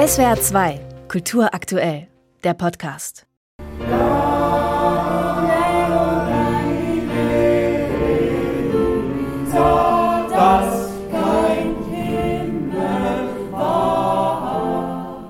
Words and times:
SWR 0.00 0.40
2, 0.40 0.80
Kultur 1.08 1.52
aktuell, 1.52 2.08
der 2.42 2.54
Podcast. 2.54 3.26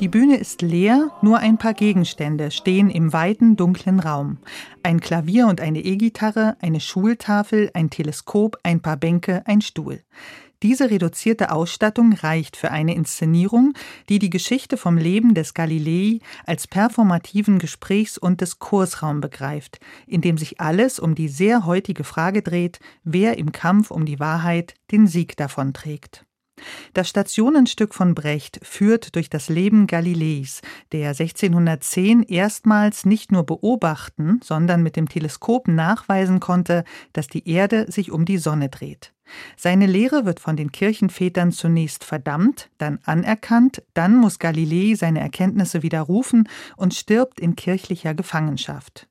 Die 0.00 0.08
Bühne 0.08 0.38
ist 0.38 0.62
leer, 0.62 1.10
nur 1.20 1.36
ein 1.40 1.58
paar 1.58 1.74
Gegenstände 1.74 2.50
stehen 2.50 2.88
im 2.88 3.12
weiten, 3.12 3.56
dunklen 3.56 4.00
Raum. 4.00 4.38
Ein 4.82 5.00
Klavier 5.00 5.46
und 5.46 5.60
eine 5.60 5.80
E-Gitarre, 5.80 6.56
eine 6.62 6.80
Schultafel, 6.80 7.70
ein 7.74 7.90
Teleskop, 7.90 8.56
ein 8.62 8.80
paar 8.80 8.96
Bänke, 8.96 9.42
ein 9.44 9.60
Stuhl. 9.60 10.00
Diese 10.64 10.90
reduzierte 10.90 11.52
Ausstattung 11.52 12.14
reicht 12.14 12.56
für 12.56 12.70
eine 12.70 12.94
Inszenierung, 12.94 13.74
die 14.08 14.18
die 14.18 14.30
Geschichte 14.30 14.78
vom 14.78 14.96
Leben 14.96 15.34
des 15.34 15.52
Galilei 15.52 16.20
als 16.46 16.66
performativen 16.66 17.58
Gesprächs- 17.58 18.16
und 18.16 18.40
Diskursraum 18.40 19.20
begreift, 19.20 19.78
in 20.06 20.22
dem 20.22 20.38
sich 20.38 20.62
alles 20.62 20.98
um 20.98 21.14
die 21.14 21.28
sehr 21.28 21.66
heutige 21.66 22.02
Frage 22.02 22.40
dreht, 22.40 22.80
wer 23.02 23.36
im 23.36 23.52
Kampf 23.52 23.90
um 23.90 24.06
die 24.06 24.18
Wahrheit 24.20 24.72
den 24.90 25.06
Sieg 25.06 25.36
davonträgt. 25.36 26.24
Das 26.92 27.08
Stationenstück 27.08 27.94
von 27.94 28.14
Brecht 28.14 28.60
führt 28.62 29.14
durch 29.16 29.30
das 29.30 29.48
Leben 29.48 29.86
Galileis, 29.86 30.62
der 30.92 31.10
1610 31.10 32.22
erstmals 32.22 33.04
nicht 33.04 33.32
nur 33.32 33.44
beobachten, 33.44 34.40
sondern 34.42 34.82
mit 34.82 34.96
dem 34.96 35.08
Teleskop 35.08 35.68
nachweisen 35.68 36.40
konnte, 36.40 36.84
dass 37.12 37.28
die 37.28 37.48
Erde 37.48 37.90
sich 37.90 38.10
um 38.10 38.24
die 38.24 38.38
Sonne 38.38 38.68
dreht. 38.68 39.12
Seine 39.56 39.86
Lehre 39.86 40.26
wird 40.26 40.40
von 40.40 40.56
den 40.56 40.70
Kirchenvätern 40.70 41.50
zunächst 41.52 42.04
verdammt, 42.04 42.70
dann 42.78 42.98
anerkannt, 43.04 43.82
dann 43.94 44.16
muss 44.16 44.38
Galilei 44.38 44.94
seine 44.94 45.20
Erkenntnisse 45.20 45.82
widerrufen 45.82 46.48
und 46.76 46.94
stirbt 46.94 47.40
in 47.40 47.56
kirchlicher 47.56 48.14
Gefangenschaft. 48.14 49.08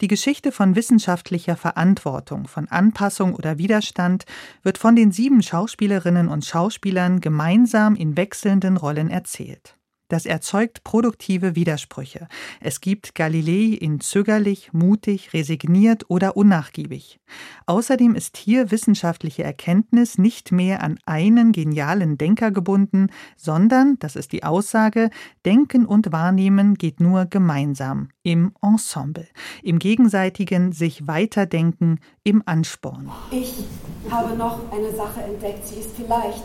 Die 0.00 0.08
Geschichte 0.08 0.52
von 0.52 0.76
wissenschaftlicher 0.76 1.56
Verantwortung, 1.56 2.46
von 2.46 2.68
Anpassung 2.68 3.34
oder 3.34 3.58
Widerstand 3.58 4.24
wird 4.62 4.78
von 4.78 4.96
den 4.96 5.12
sieben 5.12 5.42
Schauspielerinnen 5.42 6.28
und 6.28 6.44
Schauspielern 6.44 7.20
gemeinsam 7.20 7.94
in 7.96 8.16
wechselnden 8.16 8.76
Rollen 8.76 9.10
erzählt. 9.10 9.76
Das 10.10 10.26
erzeugt 10.26 10.82
produktive 10.82 11.54
Widersprüche. 11.54 12.26
Es 12.60 12.80
gibt 12.80 13.14
Galilei 13.14 13.76
in 13.76 14.00
zögerlich, 14.00 14.72
mutig, 14.72 15.32
resigniert 15.32 16.10
oder 16.10 16.36
unnachgiebig. 16.36 17.20
Außerdem 17.66 18.16
ist 18.16 18.36
hier 18.36 18.72
wissenschaftliche 18.72 19.44
Erkenntnis 19.44 20.18
nicht 20.18 20.50
mehr 20.50 20.82
an 20.82 20.98
einen 21.06 21.52
genialen 21.52 22.18
Denker 22.18 22.50
gebunden, 22.50 23.06
sondern, 23.36 24.00
das 24.00 24.16
ist 24.16 24.32
die 24.32 24.42
Aussage, 24.42 25.10
Denken 25.46 25.86
und 25.86 26.10
Wahrnehmen 26.10 26.74
geht 26.74 26.98
nur 26.98 27.26
gemeinsam, 27.26 28.08
im 28.24 28.52
Ensemble, 28.60 29.28
im 29.62 29.78
gegenseitigen 29.78 30.72
sich 30.72 31.06
weiterdenken, 31.06 32.00
im 32.24 32.42
Ansporn. 32.46 33.12
Ich 33.30 33.62
habe 34.10 34.36
noch 34.36 34.72
eine 34.72 34.90
Sache 34.90 35.22
entdeckt. 35.22 35.68
Sie 35.68 35.76
ist 35.76 35.94
vielleicht 35.94 36.42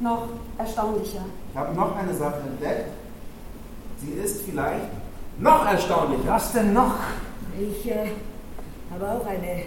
noch 0.00 0.28
erstaunlicher. 0.56 1.24
Ich 1.50 1.56
habe 1.56 1.74
noch 1.74 1.96
eine 1.96 2.14
Sache 2.14 2.40
entdeckt. 2.46 2.90
Sie 4.00 4.12
ist 4.12 4.42
vielleicht 4.42 4.86
noch 5.38 5.66
erstaunlicher. 5.66 6.28
Was 6.28 6.52
denn 6.52 6.72
noch? 6.72 6.94
Ich 7.58 7.90
äh, 7.90 8.10
habe 8.92 9.10
auch 9.10 9.26
eine 9.26 9.64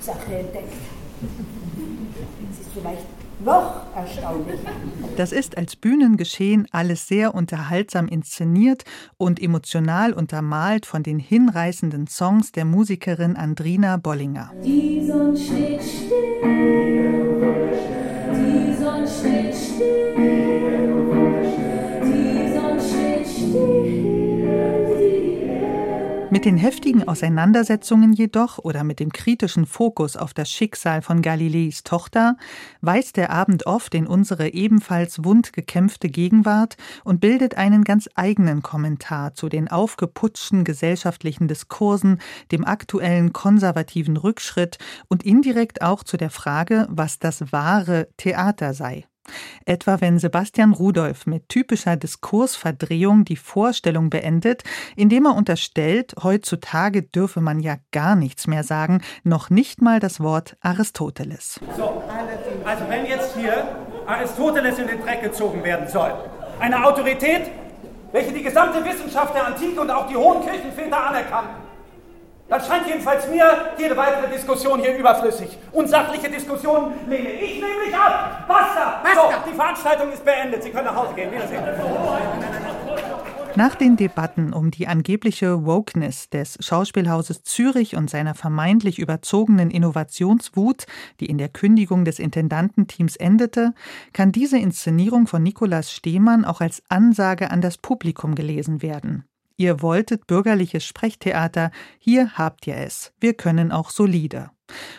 Sache 0.00 0.34
entdeckt. 0.34 0.72
Sie 1.20 2.62
ist 2.62 2.70
vielleicht 2.74 3.06
noch 3.44 3.86
erstaunlicher. 3.94 4.70
Das 5.16 5.32
ist 5.32 5.56
als 5.56 5.76
Bühnengeschehen 5.76 6.66
alles 6.72 7.08
sehr 7.08 7.34
unterhaltsam 7.34 8.06
inszeniert 8.08 8.84
und 9.16 9.40
emotional 9.40 10.12
untermalt 10.12 10.86
von 10.86 11.02
den 11.02 11.18
hinreißenden 11.18 12.06
Songs 12.06 12.52
der 12.52 12.64
Musikerin 12.64 13.36
Andrina 13.36 13.96
Bollinger. 13.96 14.52
Die 14.62 15.06
Sonne 15.06 15.36
steht 15.36 15.82
still. 15.82 16.59
Mit 26.32 26.44
den 26.44 26.56
heftigen 26.56 27.08
Auseinandersetzungen 27.08 28.12
jedoch 28.12 28.58
oder 28.58 28.84
mit 28.84 29.00
dem 29.00 29.12
kritischen 29.12 29.66
Fokus 29.66 30.16
auf 30.16 30.32
das 30.32 30.48
Schicksal 30.48 31.02
von 31.02 31.22
Galileis 31.22 31.82
Tochter 31.82 32.36
weist 32.80 33.16
der 33.16 33.30
Abend 33.30 33.66
oft 33.66 33.96
in 33.96 34.06
unsere 34.06 34.54
ebenfalls 34.54 35.24
wund 35.24 35.52
gekämpfte 35.52 36.08
Gegenwart 36.08 36.76
und 37.02 37.20
bildet 37.20 37.56
einen 37.56 37.82
ganz 37.82 38.08
eigenen 38.14 38.62
Kommentar 38.62 39.34
zu 39.34 39.48
den 39.48 39.66
aufgeputschten 39.68 40.62
gesellschaftlichen 40.62 41.48
Diskursen, 41.48 42.20
dem 42.52 42.64
aktuellen 42.64 43.32
konservativen 43.32 44.16
Rückschritt 44.16 44.78
und 45.08 45.24
indirekt 45.24 45.82
auch 45.82 46.04
zu 46.04 46.16
der 46.16 46.30
Frage, 46.30 46.86
was 46.88 47.18
das 47.18 47.52
wahre 47.52 48.08
Theater 48.16 48.72
sei. 48.72 49.04
Etwa 49.64 50.00
wenn 50.00 50.18
Sebastian 50.18 50.72
Rudolph 50.72 51.26
mit 51.26 51.48
typischer 51.48 51.96
Diskursverdrehung 51.96 53.24
die 53.24 53.36
Vorstellung 53.36 54.10
beendet, 54.10 54.62
indem 54.96 55.26
er 55.26 55.36
unterstellt, 55.36 56.14
heutzutage 56.22 57.02
dürfe 57.02 57.40
man 57.40 57.60
ja 57.60 57.76
gar 57.92 58.16
nichts 58.16 58.46
mehr 58.46 58.64
sagen, 58.64 59.02
noch 59.24 59.50
nicht 59.50 59.82
mal 59.82 60.00
das 60.00 60.20
Wort 60.20 60.56
Aristoteles. 60.60 61.60
So, 61.76 62.02
also 62.64 62.84
wenn 62.88 63.06
jetzt 63.06 63.36
hier 63.36 63.68
Aristoteles 64.06 64.78
in 64.78 64.86
den 64.86 65.00
Dreck 65.02 65.22
gezogen 65.22 65.62
werden 65.62 65.88
soll, 65.88 66.12
eine 66.58 66.84
Autorität, 66.84 67.50
welche 68.12 68.32
die 68.32 68.42
gesamte 68.42 68.84
Wissenschaft 68.84 69.34
der 69.34 69.46
Antike 69.46 69.80
und 69.80 69.90
auch 69.90 70.06
die 70.08 70.16
hohen 70.16 70.44
Kirchenväter 70.44 71.06
anerkannten, 71.06 71.70
dann 72.48 72.60
scheint 72.60 72.88
jedenfalls 72.88 73.28
mir 73.28 73.44
jede 73.78 73.96
weitere 73.96 74.28
Diskussion 74.28 74.80
hier 74.80 74.96
überflüssig. 74.96 75.56
Unsachliche 75.70 76.28
Diskussionen 76.28 76.92
lehne 77.08 77.30
ich 77.30 77.62
nämlich 77.62 77.94
ab. 77.94 78.44
So, 79.20 79.50
die 79.50 79.54
Veranstaltung 79.54 80.12
ist 80.12 80.24
beendet. 80.24 80.62
Sie 80.62 80.70
können 80.70 80.86
nach 80.86 80.96
Hause 80.96 81.14
gehen. 81.14 81.30
Wiedersehen. 81.30 81.62
Nach 83.56 83.74
den 83.74 83.96
Debatten 83.96 84.52
um 84.52 84.70
die 84.70 84.86
angebliche 84.86 85.66
Wokeness 85.66 86.30
des 86.30 86.56
Schauspielhauses 86.60 87.42
Zürich 87.42 87.96
und 87.96 88.08
seiner 88.08 88.34
vermeintlich 88.34 88.98
überzogenen 88.98 89.70
Innovationswut, 89.70 90.86
die 91.18 91.26
in 91.26 91.36
der 91.36 91.48
Kündigung 91.48 92.04
des 92.04 92.20
Intendantenteams 92.20 93.16
endete, 93.16 93.74
kann 94.12 94.30
diese 94.30 94.56
Inszenierung 94.56 95.26
von 95.26 95.42
Nikolaus 95.42 95.92
Stehmann 95.92 96.44
auch 96.44 96.60
als 96.60 96.82
Ansage 96.88 97.50
an 97.50 97.60
das 97.60 97.76
Publikum 97.76 98.36
gelesen 98.36 98.82
werden. 98.82 99.24
Ihr 99.56 99.82
wolltet 99.82 100.26
bürgerliches 100.26 100.86
Sprechtheater, 100.86 101.70
hier 101.98 102.38
habt 102.38 102.66
ihr 102.66 102.76
es. 102.76 103.12
Wir 103.20 103.34
können 103.34 103.72
auch 103.72 103.90
solider. 103.90 104.52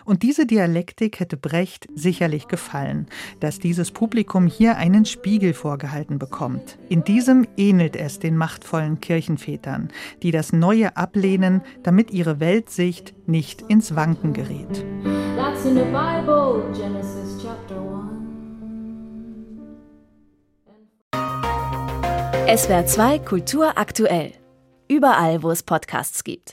Und 0.05 0.23
diese 0.23 0.45
Dialektik 0.45 1.19
hätte 1.19 1.37
Brecht 1.37 1.87
sicherlich 1.95 2.47
gefallen, 2.47 3.07
dass 3.39 3.59
dieses 3.59 3.91
Publikum 3.91 4.47
hier 4.47 4.77
einen 4.77 5.05
Spiegel 5.05 5.53
vorgehalten 5.53 6.19
bekommt. 6.19 6.77
In 6.89 7.03
diesem 7.03 7.47
ähnelt 7.57 7.95
es 7.95 8.19
den 8.19 8.37
machtvollen 8.37 8.99
Kirchenvätern, 9.01 9.89
die 10.23 10.31
das 10.31 10.53
Neue 10.53 10.97
ablehnen, 10.97 11.61
damit 11.83 12.11
ihre 12.11 12.39
Weltsicht 12.39 13.13
nicht 13.27 13.61
ins 13.63 13.95
Wanken 13.95 14.33
gerät. 14.33 14.85
That's 15.35 15.65
in 15.65 15.75
the 15.75 15.83
Bible, 15.83 16.63
Genesis 16.73 17.41
chapter 17.41 17.75
1. 22.47 22.61
SWR 22.61 22.85
2 22.85 23.19
Kultur 23.19 23.77
aktuell. 23.77 24.33
Überall, 24.89 25.41
wo 25.41 25.51
es 25.51 25.63
Podcasts 25.63 26.25
gibt. 26.25 26.49